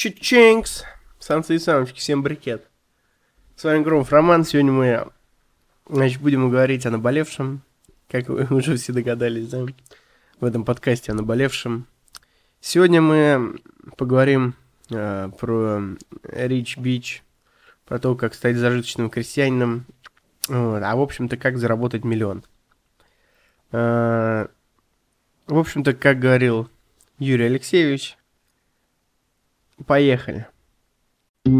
[0.00, 0.84] Чиченкс.
[1.18, 2.66] Санцы и самочки, всем брикет.
[3.54, 4.46] С вами Громов Роман.
[4.46, 5.08] Сегодня мы,
[5.86, 7.60] значит, будем говорить о наболевшем.
[8.08, 9.66] Как вы уже все догадались, да?
[10.40, 11.86] В этом подкасте о наболевшем.
[12.62, 13.60] Сегодня мы
[13.98, 14.54] поговорим
[14.88, 15.82] э, про
[16.22, 17.22] Рич Бич,
[17.84, 19.84] про то, как стать зажиточным крестьянином,
[20.48, 22.42] вот, а в общем-то, как заработать миллион.
[23.70, 24.46] Э,
[25.46, 26.70] в общем-то, как говорил
[27.18, 28.16] Юрий Алексеевич,
[29.86, 30.46] поехали.
[31.44, 31.50] О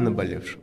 [0.00, 0.60] наболевшем.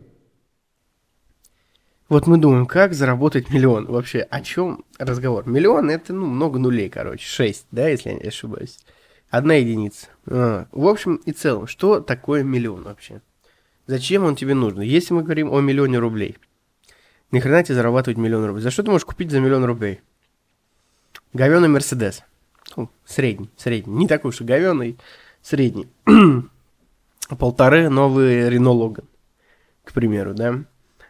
[2.08, 3.88] Вот мы думаем, как заработать миллион.
[3.88, 5.48] Вообще, о чем разговор?
[5.48, 7.26] Миллион это, ну, много нулей, короче.
[7.26, 8.80] Шесть, да, если я не ошибаюсь.
[9.30, 10.08] Одна единица.
[10.28, 13.22] А, в общем и целом, что такое миллион вообще?
[13.88, 14.82] Зачем он тебе нужен?
[14.82, 16.38] Если мы говорим о миллионе рублей,
[17.32, 18.62] ни хрена тебе зарабатывать миллион рублей.
[18.62, 20.02] За что ты можешь купить за миллион рублей?
[21.34, 22.24] Говеный Мерседес.
[22.76, 23.94] Ну, средний, средний.
[23.94, 24.98] Не такой уж и говеный,
[25.42, 25.88] средний.
[27.40, 29.06] Полторы новые Рено Логан,
[29.84, 30.64] к примеру, да.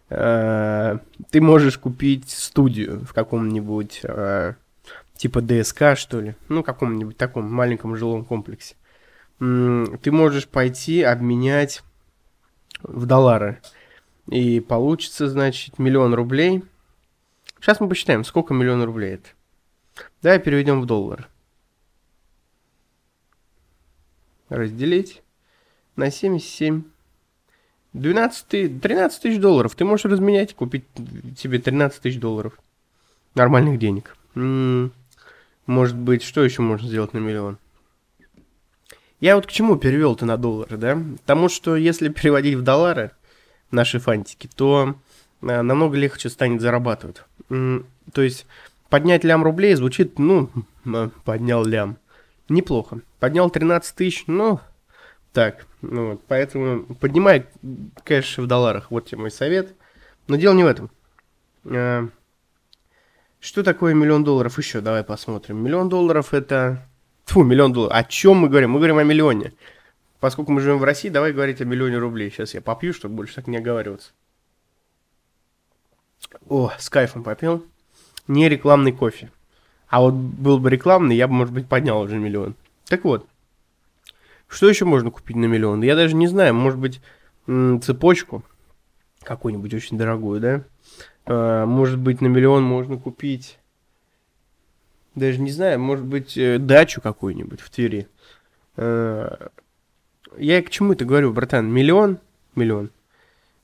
[0.10, 1.00] А,
[1.32, 4.56] ты можешь купить студию в каком-нибудь а,
[5.18, 8.76] типа ДСК, что ли, ну, каком-нибудь таком маленьком жилом комплексе.
[9.40, 11.84] Ты можешь пойти обменять
[12.82, 13.62] в доллары.
[14.30, 16.64] И получится, значит, миллион рублей.
[17.60, 19.30] Сейчас мы посчитаем, сколько миллион рублей это.
[20.22, 21.28] Давай переведем в доллар.
[24.56, 25.22] Разделить
[25.98, 26.84] на 77.
[27.92, 29.76] 12, 13 тысяч долларов.
[29.76, 30.86] Ты можешь разменять, купить
[31.38, 32.58] себе 13 тысяч долларов.
[33.36, 34.16] Нормальных денег.
[35.66, 37.58] Может быть, что еще можно сделать на миллион?
[39.20, 40.98] Я вот к чему перевел ты на доллары, да?
[41.22, 43.12] Потому что если переводить в доллары
[43.72, 44.96] наши фантики, то
[45.42, 47.24] э, намного легче станет зарабатывать.
[47.50, 48.46] То есть
[48.90, 50.50] поднять лям рублей звучит, ну,
[51.26, 51.98] поднял лям.
[52.50, 53.02] Неплохо.
[53.20, 54.60] Поднял 13 тысяч, ну,
[55.34, 55.66] так.
[55.82, 57.48] Ну, вот, поэтому поднимай
[58.04, 58.92] кэш в долларах.
[58.92, 59.76] Вот тебе мой совет.
[60.28, 60.90] Но дело не в этом.
[61.66, 62.08] А,
[63.40, 64.82] что такое миллион долларов еще?
[64.82, 65.58] Давай посмотрим.
[65.64, 66.88] Миллион долларов это...
[67.26, 67.98] Фу, миллион долларов.
[67.98, 68.72] О чем мы говорим?
[68.72, 69.54] Мы говорим о миллионе.
[70.20, 72.32] Поскольку мы живем в России, давай говорить о миллионе рублей.
[72.32, 74.14] Сейчас я попью, чтобы больше так не оговариваться.
[76.48, 77.66] О, с кайфом попил.
[78.28, 79.32] Не рекламный кофе.
[79.88, 82.56] А вот был бы рекламный, я бы, может быть, поднял уже миллион.
[82.88, 83.28] Так вот,
[84.48, 85.82] что еще можно купить на миллион?
[85.82, 87.02] Я даже не знаю, может быть,
[87.46, 88.44] цепочку
[89.22, 90.64] какую-нибудь очень дорогую, да?
[91.26, 93.58] А, может быть, на миллион можно купить,
[95.16, 98.08] даже не знаю, может быть, э, дачу какую-нибудь в Твери.
[98.78, 99.50] А,
[100.38, 101.72] я к чему это говорю, братан?
[101.72, 102.20] Миллион,
[102.56, 102.92] миллион,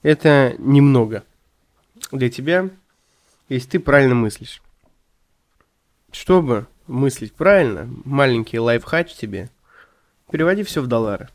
[0.02, 1.24] это немного
[2.12, 2.70] для тебя,
[3.50, 4.62] если ты правильно мыслишь.
[6.12, 9.50] Чтобы мыслить правильно, маленький лайфхак тебе,
[10.30, 11.30] переводи все в доллары.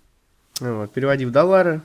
[0.60, 1.82] Вот, переводи в доллары,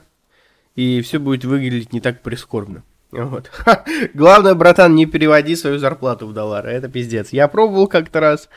[0.76, 2.82] и все будет выглядеть не так прискорбно.
[3.10, 3.50] Вот.
[4.14, 6.70] Главное, братан, не переводи свою зарплату в доллары.
[6.70, 7.30] Это пиздец.
[7.30, 8.48] Я пробовал как-то раз.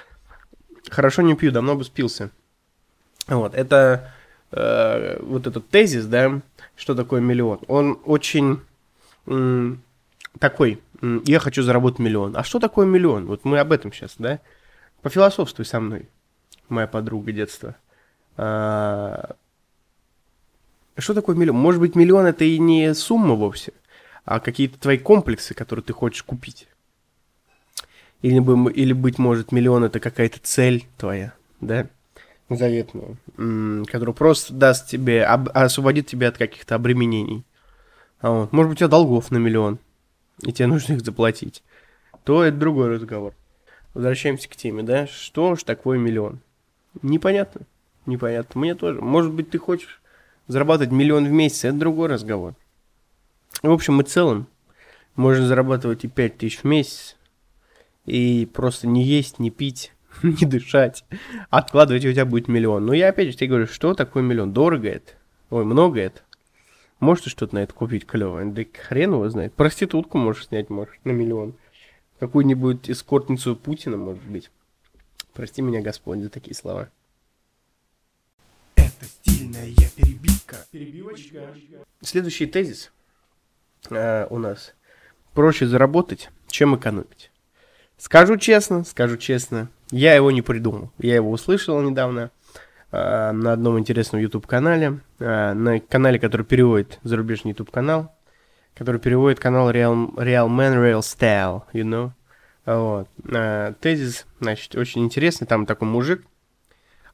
[0.89, 2.29] Хорошо не пью, давно бы спился.
[3.27, 4.13] Вот, это
[4.51, 6.41] э, вот этот тезис, да,
[6.77, 7.59] что такое миллион.
[7.67, 8.61] Он очень
[9.25, 9.81] м,
[10.39, 10.79] такой
[11.25, 12.35] я хочу заработать миллион.
[12.37, 13.25] А что такое миллион?
[13.25, 14.39] Вот мы об этом сейчас, да?
[15.01, 16.09] Пофилософствуй со мной,
[16.69, 17.75] моя подруга детства.
[18.37, 19.35] А...
[20.97, 21.57] Что такое миллион?
[21.57, 23.73] Может быть, миллион это и не сумма вовсе,
[24.23, 26.67] а какие-то твои комплексы, которые ты хочешь купить.
[28.21, 28.39] Или,
[28.93, 31.87] быть может, миллион это какая-то цель твоя, да?
[32.49, 33.17] Заветная,
[33.87, 37.43] которая просто даст тебе, об, освободит тебя от каких-то обременений.
[38.21, 38.47] А.
[38.51, 39.79] Может быть, у тебя долгов на миллион
[40.41, 41.63] и тебе нужно их заплатить,
[42.23, 43.33] то это другой разговор.
[43.93, 45.07] Возвращаемся к теме, да?
[45.07, 46.39] Что ж такое миллион?
[47.01, 47.61] Непонятно.
[48.05, 48.59] Непонятно.
[48.59, 49.01] Мне тоже.
[49.01, 50.01] Может быть, ты хочешь
[50.47, 52.55] зарабатывать миллион в месяц, это другой разговор.
[53.63, 54.47] В общем и целом,
[55.15, 57.15] можно зарабатывать и 5 тысяч в месяц,
[58.05, 59.93] и просто не есть, не пить,
[60.23, 61.05] не дышать,
[61.49, 62.85] откладывать, у тебя будет миллион.
[62.85, 64.53] Но я опять же тебе говорю, что такое миллион?
[64.53, 65.13] Дорого это?
[65.49, 66.21] Ой, много это?
[67.05, 68.47] Можешь что-то на это купить клевое?
[68.47, 69.53] Да хрен его знает.
[69.53, 71.53] Проститутку можешь снять, можешь, на миллион.
[72.17, 74.49] Какую-нибудь эскортницу Путина, может быть.
[75.33, 76.89] Прости меня, Господь, за такие слова.
[78.75, 80.65] Это стильная перебивка.
[80.71, 81.53] Перебивочка.
[82.01, 82.91] Следующий тезис
[83.91, 84.73] э, у нас.
[85.35, 87.29] Проще заработать, чем экономить.
[87.99, 90.91] Скажу честно, скажу честно, я его не придумал.
[90.97, 92.31] Я его услышал недавно.
[92.91, 98.13] Э, на одном интересном YouTube-канале, э, на канале, который переводит зарубежный YouTube-канал,
[98.75, 102.11] который переводит канал Real, Real Man Real Style, you know.
[102.65, 103.09] Вот.
[103.31, 106.23] Э, тезис, значит, очень интересный, там такой мужик,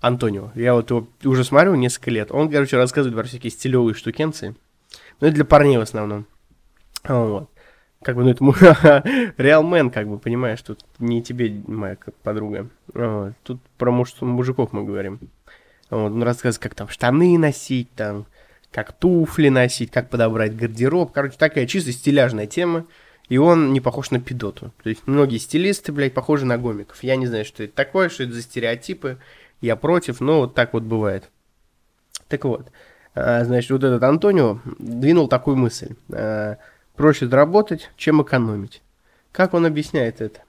[0.01, 0.51] Антонио.
[0.55, 2.31] Я вот его уже смотрю несколько лет.
[2.31, 4.55] Он, короче, рассказывает про всякие стилевые штукенции.
[5.19, 6.25] Ну, это для парней в основном.
[7.03, 7.49] Вот.
[8.01, 12.67] Как бы, ну, это реалмен, как бы, понимаешь, тут не тебе, моя подруга.
[12.93, 13.33] Вот.
[13.43, 15.19] Тут про муж, мужиков мы говорим.
[15.91, 16.11] Вот.
[16.11, 18.25] Он рассказывает, как там штаны носить, там,
[18.71, 21.11] как туфли носить, как подобрать гардероб.
[21.11, 22.87] Короче, такая чисто стиляжная тема.
[23.29, 24.73] И он не похож на пидоту.
[24.83, 27.01] То есть многие стилисты, блядь, похожи на гомиков.
[27.03, 29.19] Я не знаю, что это такое, что это за стереотипы.
[29.61, 31.29] Я против, но вот так вот бывает.
[32.27, 32.71] Так вот,
[33.13, 35.95] а, значит, вот этот Антонио двинул такую мысль.
[36.11, 36.57] А,
[36.95, 38.81] проще заработать, чем экономить.
[39.31, 40.41] Как он объясняет это?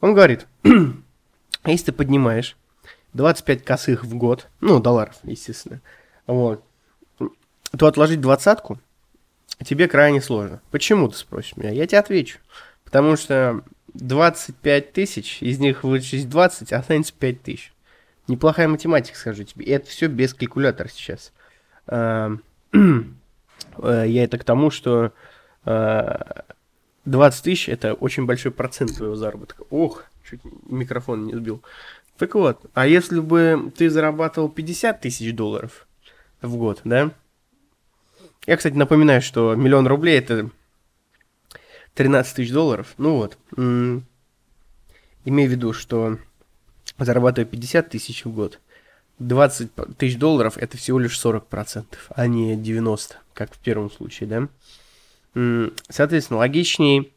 [0.00, 0.46] Он говорит,
[1.64, 2.56] если ты поднимаешь
[3.12, 5.80] 25 косых в год, ну, долларов, естественно,
[6.26, 6.64] вот,
[7.18, 8.78] то отложить двадцатку
[9.64, 10.60] тебе крайне сложно.
[10.70, 11.70] Почему, ты спросишь меня?
[11.70, 12.38] Я тебе отвечу.
[12.84, 13.62] Потому что
[13.94, 17.72] 25 тысяч, из них вычесть 20, останется 5 тысяч.
[18.28, 19.64] Неплохая математика, скажу тебе.
[19.66, 21.32] И это все без калькулятора сейчас.
[21.86, 22.36] А,
[22.72, 25.12] э, я это к тому, что
[25.64, 29.64] 20 а, тысяч это очень большой процент твоего заработка.
[29.70, 31.62] Ох, чуть микрофон не сбил.
[32.22, 35.88] Так вот, а если бы ты зарабатывал 50 тысяч долларов
[36.40, 37.10] в год, да?
[38.46, 40.48] Я, кстати, напоминаю, что миллион рублей это
[41.94, 42.94] 13 тысяч долларов.
[42.96, 43.36] Ну вот.
[43.56, 44.04] Имею
[45.24, 46.16] в виду, что
[46.96, 48.60] зарабатываю 50 тысяч в год.
[49.18, 54.48] 20 тысяч долларов это всего лишь 40%, а не 90, как в первом случае,
[55.34, 55.72] да?
[55.88, 57.08] Соответственно, логичнее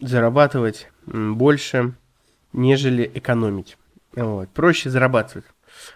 [0.00, 1.94] зарабатывать больше,
[2.52, 3.78] нежели экономить.
[4.14, 4.48] Вот.
[4.50, 5.44] Проще зарабатывать.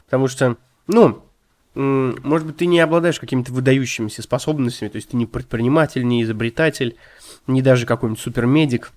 [0.07, 1.23] Потому что, ну,
[1.75, 6.97] может быть, ты не обладаешь какими-то выдающимися способностями, то есть ты не предприниматель, не изобретатель,
[7.47, 8.93] не даже какой-нибудь супермедик.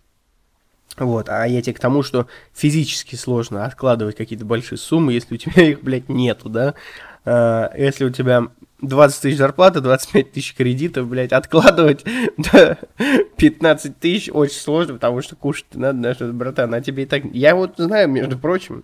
[0.97, 5.37] Вот, а я тебе к тому, что физически сложно откладывать какие-то большие суммы, если у
[5.37, 6.73] тебя их, блядь, нету, да?
[7.25, 8.47] А, если у тебя
[8.81, 12.05] 20 тысяч зарплаты, 25 тысяч кредитов, блядь, откладывать
[12.37, 12.77] да,
[13.37, 17.23] 15 тысяч очень сложно, потому что кушать надо, да, что братан, а тебе и так...
[17.33, 18.83] Я вот знаю, между прочим,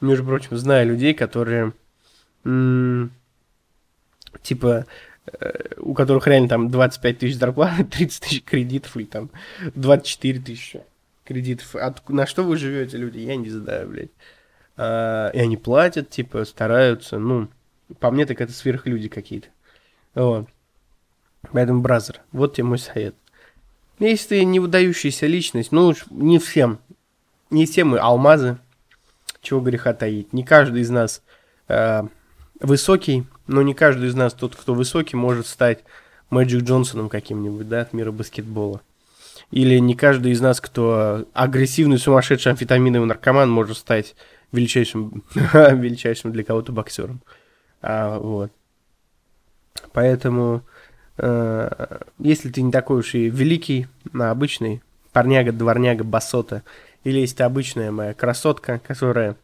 [0.00, 1.72] между прочим, знаю людей, которые
[4.42, 4.86] типа,
[5.26, 9.30] э, у которых реально там 25 тысяч зарплаты, 30 тысяч кредитов или там
[9.74, 10.82] 24 тысячи
[11.24, 11.74] кредитов.
[11.74, 13.18] От, на что вы живете, люди?
[13.18, 14.10] Я не знаю, блядь.
[14.76, 17.18] А, и они платят, типа, стараются.
[17.18, 17.48] Ну,
[17.98, 19.48] по мне, так это сверхлюди какие-то.
[20.14, 20.48] Вот.
[21.52, 23.14] Поэтому, бразер, вот тебе мой совет.
[23.98, 26.80] Если ты не выдающаяся личность, ну не всем,
[27.48, 28.58] не все мы алмазы,
[29.46, 30.32] чего греха таить.
[30.32, 31.22] Не каждый из нас
[31.68, 32.02] э,
[32.60, 35.84] высокий, но не каждый из нас, тот, кто высокий, может стать
[36.30, 38.80] Мэджик Джонсоном каким-нибудь, да, от мира баскетбола.
[39.50, 44.16] Или не каждый из нас, кто агрессивный, сумасшедший амфетаминовый наркоман, может стать
[44.50, 47.20] величайшим, величайшим для кого-то боксером.
[47.80, 48.50] А, вот.
[49.92, 50.62] Поэтому,
[51.18, 54.82] э, если ты не такой уж и великий, а обычный
[55.12, 56.62] парняга, дворняга, басота,
[57.06, 59.36] или если ты обычная моя красотка, которая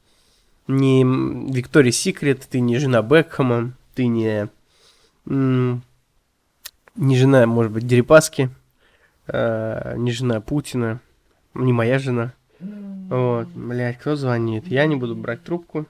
[0.66, 4.48] не Виктория Секрет, ты не жена Бекхэма, ты не,
[5.24, 5.80] не
[6.96, 8.50] жена, может быть, Дерипаски,
[9.28, 10.98] э, не жена Путина,
[11.54, 12.32] не моя жена.
[12.58, 14.66] Вот, блядь, кто звонит?
[14.66, 15.86] Я не буду брать трубку.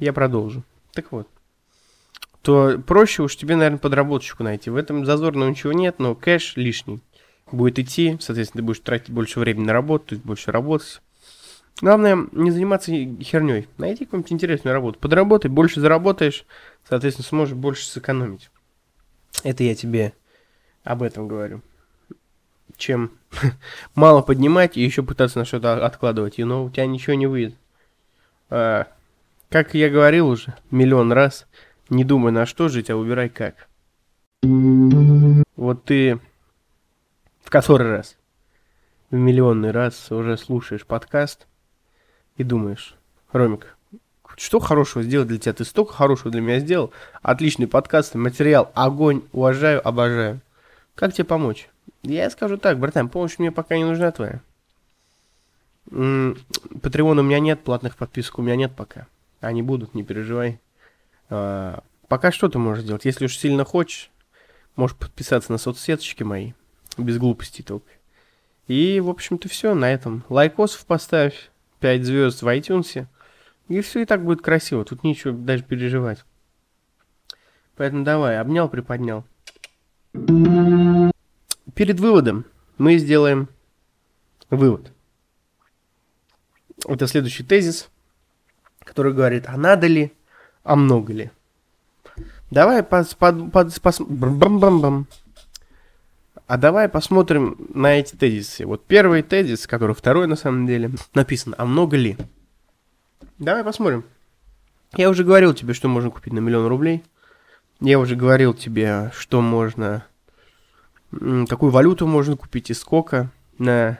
[0.00, 0.64] Я продолжу.
[0.92, 1.28] Так вот.
[2.42, 4.70] То проще уж тебе, наверное, подработочку найти.
[4.70, 7.00] В этом зазорного ничего нет, но кэш лишний
[7.50, 8.16] будет идти.
[8.20, 11.00] Соответственно, ты будешь тратить больше времени на работу, то есть больше работать.
[11.80, 13.68] Главное, не заниматься херней.
[13.78, 14.98] Найди какую-нибудь интересную работу.
[15.00, 16.46] Подработай, больше заработаешь,
[16.88, 18.50] соответственно, сможешь больше сэкономить.
[19.42, 20.12] Это я тебе
[20.84, 21.62] об этом говорю.
[22.76, 23.12] Чем
[23.94, 26.38] мало поднимать и еще пытаться на что-то откладывать.
[26.38, 27.56] You know, у тебя ничего не выйдет.
[28.50, 28.86] А,
[29.50, 31.46] как я говорил уже миллион раз,
[31.88, 33.68] не думай на что жить, а выбирай как.
[34.42, 36.20] Вот ты
[37.44, 38.16] в который раз,
[39.10, 41.46] в миллионный раз уже слушаешь подкаст–
[42.36, 42.96] и думаешь,
[43.32, 43.76] Ромик,
[44.36, 45.52] что хорошего сделать для тебя?
[45.52, 46.92] Ты столько хорошего для меня сделал.
[47.22, 50.40] Отличный подкаст, материал, огонь, уважаю, обожаю.
[50.94, 51.68] Как тебе помочь?
[52.02, 54.40] Я скажу так, братан, помощь мне пока не нужна твоя.
[56.82, 59.06] Патреона у меня нет, платных подписок у меня нет пока.
[59.40, 60.58] Они будут, не переживай.
[61.30, 63.04] А, пока что ты можешь сделать?
[63.04, 64.10] Если уж сильно хочешь,
[64.76, 66.52] можешь подписаться на соцсеточки мои.
[66.96, 67.88] Без глупостей только.
[68.66, 70.24] И, в общем-то, все на этом.
[70.28, 71.50] Лайкосов поставь.
[71.84, 73.06] 5 звезд в iTunes,
[73.68, 76.24] и все и так будет красиво, тут нечего даже переживать.
[77.76, 79.22] Поэтому давай, обнял, приподнял.
[81.74, 82.46] Перед выводом
[82.78, 83.50] мы сделаем
[84.48, 84.92] вывод.
[86.86, 87.90] Это следующий тезис.
[88.80, 90.10] который говорит, а надо ли,
[90.62, 91.30] а много ли.
[92.50, 95.04] Давай пос, под, под, пос, бам -бам -бам.
[96.46, 98.66] А давай посмотрим на эти тезисы.
[98.66, 102.18] Вот первый тезис, который второй на самом деле, написано, а много ли?
[103.38, 104.04] Давай посмотрим.
[104.94, 107.02] Я уже говорил тебе, что можно купить на миллион рублей.
[107.80, 110.04] Я уже говорил тебе, что можно,
[111.10, 113.98] какую валюту можно купить и сколько на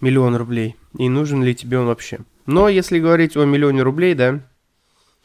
[0.00, 0.76] миллион рублей.
[0.96, 2.20] И нужен ли тебе он вообще.
[2.46, 4.40] Но если говорить о миллионе рублей, да,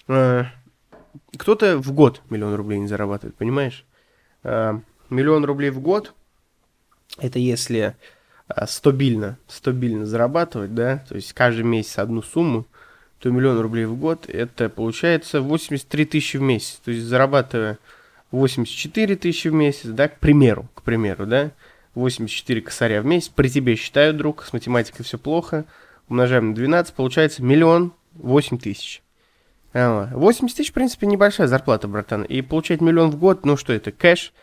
[0.07, 0.43] э,
[1.37, 3.85] кто-то в год миллион рублей не зарабатывает, понимаешь?
[4.43, 6.13] Э, миллион рублей в год,
[7.17, 7.95] это если
[8.47, 12.65] э, стабильно, стабильно зарабатывать, да, то есть каждый месяц одну сумму,
[13.19, 16.79] то миллион рублей в год, это получается 83 тысячи в месяц.
[16.83, 17.77] То есть зарабатывая
[18.31, 21.51] 84 тысячи в месяц, да, к примеру, к примеру, да,
[21.95, 25.65] 84 косаря в месяц, при тебе считаю, друг, с математикой все плохо,
[26.07, 29.01] умножаем на 12, получается миллион 8 тысяч.
[29.73, 32.23] 80 тысяч, в принципе, небольшая зарплата, братан.
[32.23, 34.33] И получать миллион в год, ну что это, кэш.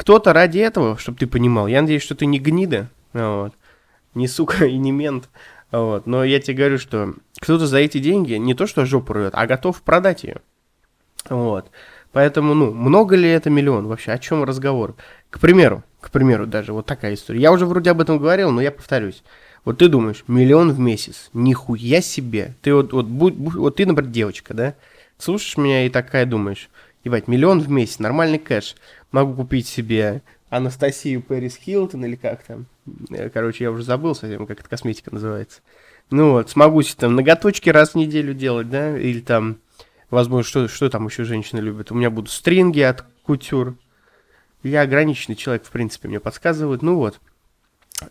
[0.00, 3.52] Кто-то ради этого, чтобы ты понимал, я надеюсь, что ты не гнида, вот,
[4.14, 5.28] не сука и не мент,
[5.70, 6.06] вот.
[6.06, 9.46] Но я тебе говорю, что кто-то за эти деньги не то что жопу рвет, а
[9.46, 10.38] готов продать ее.
[11.28, 11.70] Вот.
[12.12, 14.12] Поэтому, ну, много ли это миллион вообще?
[14.12, 14.96] О чем разговор?
[15.28, 17.42] К примеру, к примеру, даже вот такая история.
[17.42, 19.22] Я уже вроде об этом говорил, но я повторюсь.
[19.66, 22.54] Вот ты думаешь, миллион в месяц, нихуя себе.
[22.62, 24.74] Ты вот, вот, будь, вот ты, например, девочка, да?
[25.18, 26.70] Слушаешь меня и такая думаешь,
[27.04, 28.76] ебать, миллион в месяц, нормальный кэш.
[29.12, 32.66] Могу купить себе Анастасию Пэрис Хилтон или как там.
[33.10, 35.60] Э, короче, я уже забыл совсем, как эта косметика называется.
[36.10, 39.58] Ну вот, смогу себе там ноготочки раз в неделю делать, да, или там,
[40.10, 41.92] возможно, что, что там еще женщины любят.
[41.92, 43.76] У меня будут стринги от кутюр.
[44.62, 46.82] Я ограниченный человек, в принципе, мне подсказывают.
[46.82, 47.20] Ну вот.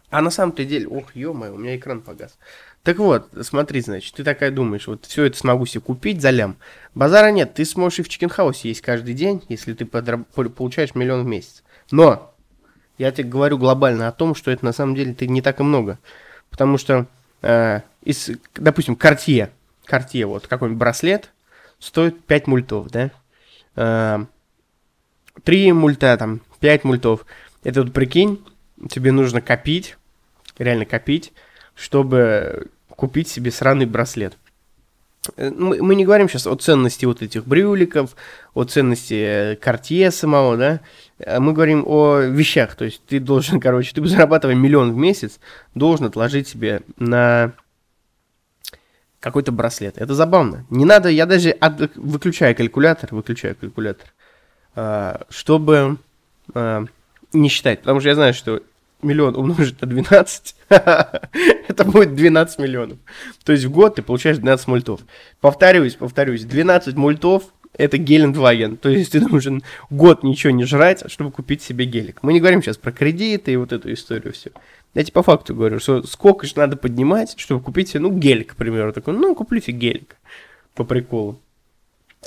[0.10, 2.38] А на самом-то деле, ох, ё-моё, у меня экран погас.
[2.84, 6.58] Так вот, смотри, значит, ты такая думаешь, вот все это смогу себе купить за лям.
[6.96, 11.24] Базара нет, ты сможешь и в чикенхаусе есть каждый день, если ты подраб- получаешь миллион
[11.24, 11.64] в месяц.
[11.92, 12.34] Но
[12.98, 15.64] я тебе говорю глобально о том, что это на самом деле ты не так и
[15.64, 16.00] много.
[16.50, 17.06] Потому что,
[17.42, 19.50] э, из, допустим, Cartier,
[19.88, 21.32] Cartier, вот какой-нибудь браслет,
[21.80, 23.12] стоит 5 мультов, да?
[23.76, 24.26] Э,
[25.44, 27.26] 3 мульта, там, 5 мультов.
[27.64, 28.44] Это вот прикинь,
[28.90, 29.98] тебе нужно копить,
[30.58, 31.34] реально копить,
[31.76, 34.38] чтобы купить себе сраный браслет.
[35.38, 38.16] Э, мы, мы не говорим сейчас о ценности вот этих брюликов,
[38.54, 40.80] о ценности картье э, самого, да,
[41.20, 45.40] э, мы говорим о вещах, то есть ты должен, короче, ты зарабатывая миллион в месяц,
[45.76, 47.54] должен отложить себе на
[49.20, 49.98] какой-то браслет.
[49.98, 50.66] Это забавно.
[50.70, 54.08] Не надо, я даже от, выключаю калькулятор, выключаю калькулятор,
[55.30, 55.98] чтобы
[57.34, 58.62] не считать, потому что я знаю, что
[59.02, 62.98] миллион умножить на 12, это будет 12 миллионов.
[63.44, 65.02] То есть в год ты получаешь 12 мультов.
[65.42, 67.44] Повторюсь, повторюсь, 12 мультов
[67.80, 68.78] это Гелендваген.
[68.78, 72.24] То есть ты должен год ничего не жрать, чтобы купить себе гелик.
[72.24, 74.52] Мы не говорим сейчас про кредиты и вот эту историю все.
[74.94, 78.54] Я тебе по факту говорю, что сколько же надо поднимать, чтобы купить себе, ну, гелик,
[78.54, 78.92] к примеру.
[78.92, 80.18] Такой, ну, куплю гелик.
[80.74, 81.40] По приколу.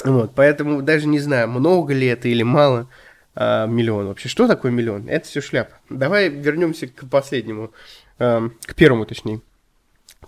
[0.04, 2.88] Вот, поэтому даже не знаю, много ли это или мало
[3.34, 4.28] а, миллион вообще.
[4.28, 5.08] Что такое миллион?
[5.08, 5.74] Это все шляпа.
[5.88, 7.72] Давай вернемся к последнему,
[8.18, 9.40] а, к первому, точнее,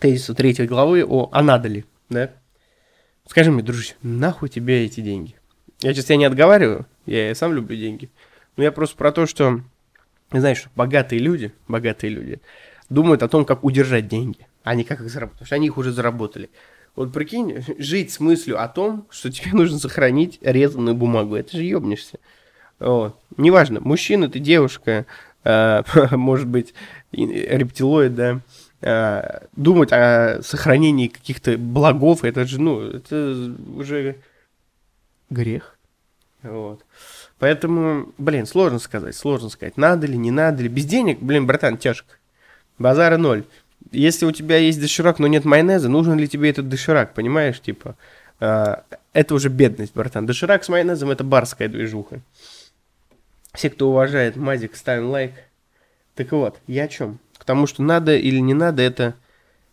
[0.00, 2.30] тезису третьей главы о «А надо ли?», да?
[3.26, 5.34] Скажи мне, дружище, нахуй тебе эти деньги?
[5.80, 8.10] Я сейчас тебя не отговариваю, я сам люблю деньги.
[8.56, 9.60] Но я просто про то, что,
[10.30, 12.40] знаешь, богатые люди, богатые люди,
[12.88, 15.76] думают о том, как удержать деньги, а не как их заработать, потому что они их
[15.78, 16.50] уже заработали.
[16.96, 21.64] Вот прикинь, жить с мыслью о том, что тебе нужно сохранить резаную бумагу, это же
[21.64, 22.18] ёбнешься.
[22.78, 23.16] Вот.
[23.36, 25.06] Неважно, мужчина ты, девушка,
[25.44, 26.74] э, может быть,
[27.12, 28.40] рептилоид, да,
[28.80, 34.16] э, думать о сохранении каких-то благов, это же, ну, это уже
[35.30, 35.76] грех.
[36.42, 36.84] Вот.
[37.38, 40.68] Поэтому, блин, сложно сказать, сложно сказать, надо ли, не надо ли.
[40.68, 42.14] Без денег, блин, братан, тяжко.
[42.78, 43.44] Базара ноль.
[43.92, 47.96] Если у тебя есть доширак, но нет майонеза, нужен ли тебе этот доширак, понимаешь, типа,
[48.40, 48.76] э,
[49.12, 50.26] это уже бедность, братан.
[50.26, 52.20] Доширак с майонезом это барская движуха.
[53.54, 55.32] Все, кто уважает Мазик, ставим лайк.
[56.16, 57.20] Так вот, я о чем?
[57.38, 59.14] К тому, что надо или не надо, это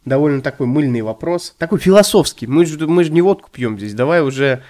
[0.06, 1.56] довольно такой мыльный вопрос.
[1.58, 2.46] Такой философский.
[2.46, 3.96] Мы же, мы же не водку пьем здесь.
[3.96, 4.64] Давай уже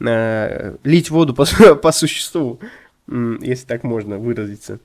[0.00, 1.46] э, лить воду по,
[1.76, 2.60] по существу,
[3.06, 4.80] если так можно выразиться.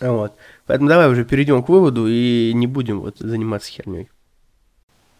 [0.00, 0.34] Вот.
[0.66, 4.08] Поэтому давай уже перейдем к выводу и не будем вот заниматься херней.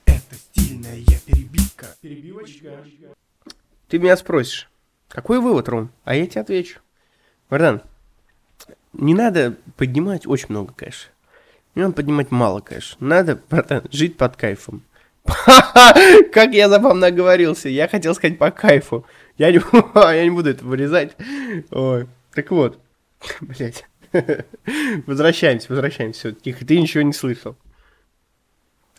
[0.07, 1.87] Это стильная перебивка.
[2.01, 2.85] Перебивочка.
[3.89, 4.69] Ты меня спросишь,
[5.09, 5.91] какой вывод, Ром?
[6.05, 6.81] А я тебе отвечу.
[7.55, 7.83] Братан,
[8.95, 11.13] не надо поднимать очень много, конечно.
[11.77, 13.07] Не надо поднимать мало, конечно.
[13.07, 14.83] Надо, братан, жить под кайфом.
[16.33, 17.69] Как я забавно оговорился.
[17.69, 19.07] Я хотел сказать по кайфу.
[19.39, 19.61] Я не,
[19.95, 21.17] я не буду это вырезать.
[21.71, 22.09] Ой.
[22.35, 22.81] Так вот.
[23.41, 23.87] Блять.
[25.07, 26.33] Возвращаемся, возвращаемся.
[26.33, 27.55] Тихо, ты ничего не слышал.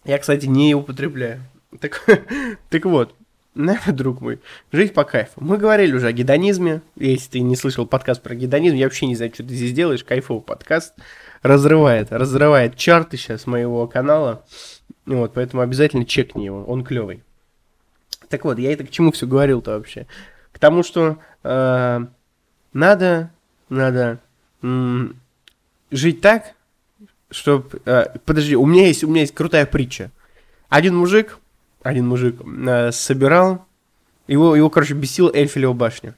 [0.06, 1.42] Я, кстати, не употребляю.
[1.82, 2.06] Так,
[2.70, 3.18] так вот,
[3.88, 4.40] друг мой,
[4.72, 5.34] жить по кайфу.
[5.38, 6.82] Мы говорили уже о гедонизме.
[6.98, 10.04] Если ты не слышал подкаст про гедонизм, я вообще не знаю, что ты здесь делаешь.
[10.04, 10.94] Кайфовый подкаст.
[11.42, 14.46] Разрывает, разрывает чарты сейчас моего канала.
[15.06, 17.24] Вот, поэтому обязательно чекни его, он клевый.
[18.28, 20.08] Так вот, я это к чему все говорил-то вообще?
[20.52, 22.06] К тому, что э,
[22.74, 23.32] надо,
[23.70, 24.20] надо
[24.64, 25.20] м-
[25.92, 26.54] жить так,
[27.30, 27.82] чтобы...
[27.86, 30.12] Э, подожди, у меня есть, у меня есть крутая притча.
[30.70, 31.38] Один мужик,
[31.86, 33.64] один мужик э, собирал,
[34.26, 36.16] его, его, короче, бесила Эльфелева башня.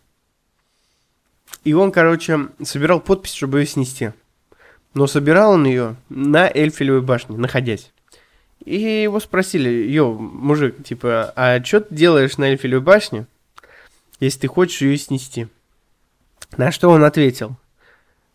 [1.66, 4.12] И он, короче, собирал подпись, чтобы ее снести.
[4.94, 7.92] Но собирал он ее на Эльфелевой башне, находясь.
[8.64, 13.26] И его спросили, йо, мужик, типа, а что ты делаешь на Эльфелевой башне,
[14.22, 15.50] если ты хочешь ее снести?
[16.56, 17.58] На что он ответил?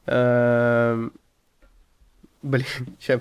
[0.04, 1.14] Эм,
[2.42, 2.66] блин,
[3.00, 3.20] сейчас.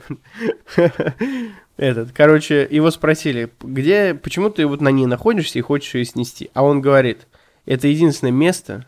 [1.78, 6.52] Этот, короче, его спросили, где, почему ты вот на ней находишься и хочешь ее снести?
[6.54, 7.28] А он говорит,
[7.66, 8.86] это единственное место,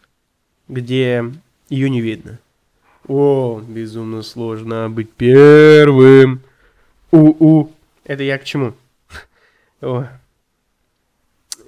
[0.67, 1.25] где
[1.69, 2.39] ее не видно.
[3.07, 6.41] О, безумно сложно быть первым.
[7.11, 7.71] У-у.
[8.05, 8.73] Это я к чему?
[9.81, 10.07] О.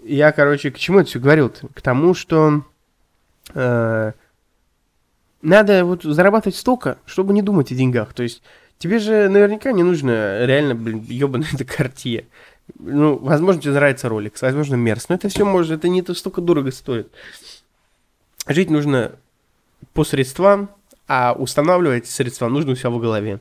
[0.04, 1.48] Я, короче, к чему это все говорил?
[1.48, 1.68] -то?
[1.74, 2.64] К тому, что
[3.54, 4.12] э,
[5.46, 8.14] надо вот зарабатывать столько, чтобы не думать о деньгах.
[8.14, 8.42] То есть
[8.78, 12.26] тебе же наверняка не нужно реально, блин, ебаное это картье.
[12.80, 15.10] Ну, возможно, тебе нравится ролик, возможно, мерз.
[15.10, 17.12] Но это все может, это не то столько дорого стоит.
[18.48, 19.14] Жить нужно
[19.94, 20.70] по средствам,
[21.08, 23.40] а устанавливать средства нужно у себя в голове.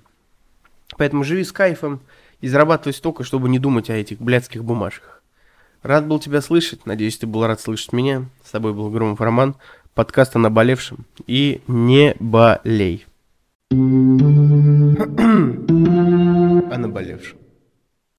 [0.96, 2.00] Поэтому живи с кайфом,
[2.40, 5.22] и зарабатывать столько, чтобы не думать о этих блядских бумажках.
[5.82, 8.26] Рад был тебя слышать, надеюсь, ты был рад слышать меня.
[8.44, 9.56] С тобой был Громов Роман,
[9.94, 11.06] подкаст о наболевшем.
[11.26, 13.06] И не болей.
[13.70, 13.74] о
[16.78, 17.38] наболевшем.